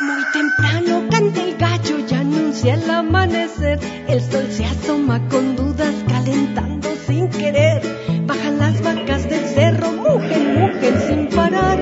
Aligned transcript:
Muy 0.00 0.24
temprano 0.32 1.08
canta 1.08 1.42
el 1.42 1.56
gallo 1.56 1.98
y 2.00 2.14
anuncia 2.14 2.74
el 2.74 2.90
amanecer. 2.90 3.78
El 4.08 4.20
sol 4.20 4.46
se 4.50 4.64
asoma 4.64 5.28
con 5.28 5.54
dudas 5.54 5.94
calentando 6.08 6.88
sin 7.06 7.28
querer. 7.28 7.80
Bajan 8.26 8.58
las 8.58 8.82
vacas 8.82 9.28
del 9.28 9.46
cerro, 9.46 9.92
mugen, 9.92 10.58
mugen 10.58 11.00
sin 11.06 11.28
parar. 11.28 11.78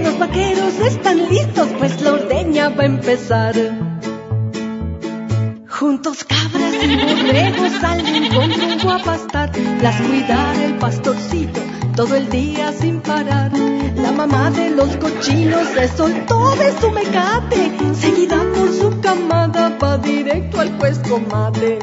Los 0.00 0.16
vaqueros 0.16 0.78
están 0.78 1.28
listos, 1.28 1.68
pues 1.78 2.00
la 2.02 2.12
ordeña 2.12 2.68
va 2.68 2.82
a 2.84 2.86
empezar. 2.86 3.54
Juntos 5.68 6.24
cabras 6.24 6.74
y 6.84 6.96
borregos 6.96 7.72
salen 7.80 8.32
con 8.32 8.50
rumbo 8.52 8.92
a 8.92 8.98
pastar, 9.00 9.50
las 9.82 10.00
cuidar 10.02 10.56
el 10.62 10.74
pastorcito 10.74 11.60
todo 11.96 12.14
el 12.14 12.28
día 12.28 12.72
sin 12.72 13.00
parar. 13.00 13.45
Mamá 14.28 14.50
de 14.50 14.70
los 14.70 14.96
cochinos 14.96 15.68
se 15.68 15.86
soltó 15.96 16.56
de 16.56 16.72
su 16.80 16.90
mecate, 16.90 17.70
seguida 17.94 18.42
por 18.56 18.72
su 18.72 19.00
camada 19.00 19.78
va 19.80 19.98
directo 19.98 20.60
al 20.60 20.76
juez 20.78 20.98
comadre. 20.98 21.78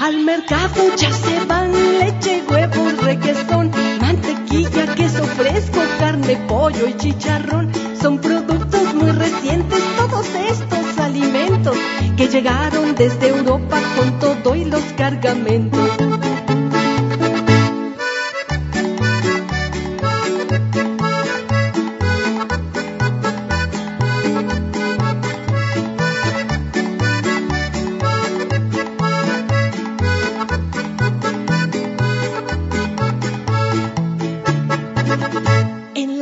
Al 0.00 0.16
mercado 0.24 0.96
ya 0.96 1.12
se 1.12 1.44
van 1.44 1.72
leche, 1.98 2.42
huevos, 2.48 2.96
requesón, 3.04 3.70
mantequilla, 4.00 4.94
queso 4.94 5.24
fresco, 5.24 5.80
carne, 5.98 6.36
pollo 6.48 6.88
y 6.88 6.94
chicharrón. 6.96 7.70
Son 8.00 8.18
productos 8.18 8.94
muy 8.94 9.10
recientes 9.10 9.82
todos 9.98 10.26
estos 10.48 10.98
alimentos 10.98 11.76
que 12.16 12.28
llegaron 12.28 12.94
desde 12.94 13.28
Europa 13.28 13.78
con 13.94 14.18
todo 14.18 14.54
y 14.54 14.64
los 14.64 14.84
cargamentos. 14.96 15.90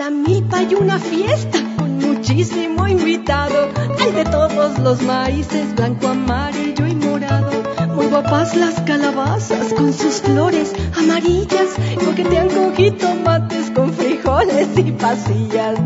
La 0.02 0.10
milpa 0.10 0.56
hay 0.56 0.74
una 0.74 0.98
fiesta 0.98 1.58
con 1.78 1.98
muchísimo 1.98 2.88
invitado. 2.88 3.68
Hay 4.00 4.10
de 4.10 4.24
todos 4.24 4.76
los 4.80 5.00
maíces, 5.02 5.76
blanco, 5.76 6.08
amarillo 6.08 6.88
y 6.88 6.96
morado. 6.96 7.52
Muy 7.94 8.06
guapas 8.06 8.56
las 8.56 8.80
calabazas 8.80 9.72
con 9.74 9.92
sus 9.92 10.14
flores 10.22 10.72
amarillas. 10.98 11.68
Coquetean 12.04 12.48
con 12.48 12.74
jitomates, 12.74 13.70
con 13.70 13.92
frijoles 13.92 14.76
y 14.76 14.90
pasillas. 14.90 15.78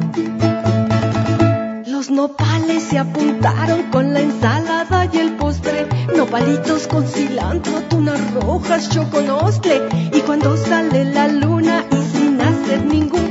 Los 1.86 2.10
nopales 2.10 2.84
se 2.84 2.96
apuntaron 2.98 3.90
con 3.90 4.14
la 4.14 4.20
ensalada 4.20 5.10
y 5.12 5.18
el 5.18 5.36
postre. 5.36 5.88
Nopalitos 6.16 6.86
con 6.86 7.06
cilantro, 7.06 7.82
tunas 7.90 8.20
rojas, 8.32 8.88
choconostle. 8.88 9.82
Y 10.14 10.20
cuando 10.20 10.56
sale 10.56 11.04
la 11.04 11.28
luna 11.28 11.45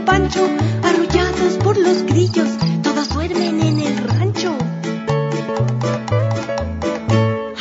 pancho, 0.06 0.48
arrullados 0.84 1.53
por 1.64 1.78
los 1.78 2.03
grillos, 2.03 2.50
todos 2.84 3.09
duermen 3.09 3.59
en 3.59 3.80
el 3.80 3.98
rancho. 3.98 4.56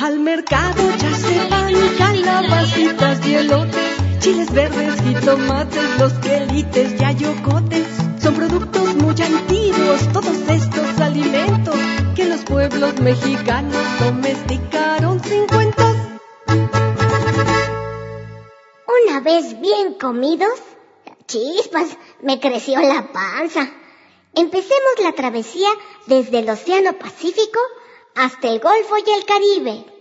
Al 0.00 0.20
mercado 0.20 0.82
ya 0.98 1.14
se 1.14 1.48
van 1.48 1.74
calabacitas 1.98 3.20
y 3.26 4.20
chiles 4.20 4.52
verdes, 4.52 5.00
jitomates, 5.02 5.98
los 5.98 6.12
quelites 6.14 7.00
y 7.00 7.04
ayocotes. 7.04 7.86
Son 8.22 8.34
productos 8.34 8.94
muy 8.96 9.14
antiguos 9.20 10.12
todos 10.12 10.36
estos 10.48 11.00
alimentos 11.00 11.76
que 12.14 12.24
los 12.26 12.40
pueblos 12.40 13.00
mexicanos 13.00 13.82
domesticaron 14.00 15.22
sin 15.22 15.46
cuentos. 15.46 15.96
Una 19.06 19.20
vez 19.20 19.60
bien 19.60 19.94
comidos, 20.00 20.58
chispas, 21.26 21.96
me 22.24 22.40
creció 22.40 22.80
la 22.80 23.12
panza. 23.12 23.70
Empecemos 24.34 24.94
la 25.02 25.12
travesía 25.12 25.68
desde 26.06 26.40
el 26.40 26.48
Océano 26.48 26.94
Pacífico 26.94 27.60
hasta 28.14 28.48
el 28.48 28.60
Golfo 28.60 28.96
y 28.98 29.10
el 29.10 29.24
Caribe. 29.24 29.93